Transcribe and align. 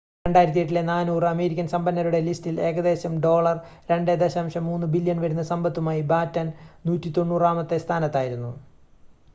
2008-ലെ 0.25 0.81
400 0.85 1.27
അമേരിക്കൻ 1.31 1.67
സമ്പന്നരുടെ 1.73 2.19
ലിസ്റ്റിൽ 2.27 2.55
ഏകദേശം 2.69 3.13
$2.3 3.25 4.89
ബില്യൺ 4.95 5.19
വരുന്ന 5.25 5.45
സമ്പത്തുമായി 5.51 6.03
ബാറ്റൺ 6.11 6.49
190-മത്തെ 6.89 7.79
സ്ഥാനത്തായിരുന്നു 7.85 8.51